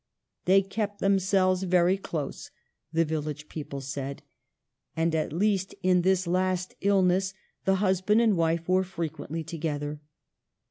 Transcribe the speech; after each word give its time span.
"They 0.45 0.63
kept 0.63 0.97
themselves 0.97 1.61
very 1.61 1.95
close," 1.95 2.49
the 2.91 3.05
village 3.05 3.47
people 3.47 3.81
said; 3.81 4.23
and 4.97 5.13
at 5.13 5.31
least 5.31 5.75
in 5.83 6.01
this 6.01 6.25
last 6.25 6.73
illness 6.81 7.35
the 7.65 7.75
husband 7.75 8.19
and 8.19 8.35
wife 8.35 8.67
were 8.67 8.81
frequently 8.83 9.43
together. 9.43 10.01